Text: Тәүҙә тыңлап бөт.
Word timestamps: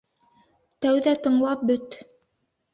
Тәүҙә 0.85 1.15
тыңлап 1.27 1.69
бөт. 1.73 2.03